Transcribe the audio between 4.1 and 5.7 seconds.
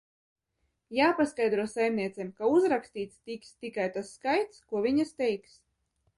skaits, ko viņas teiks.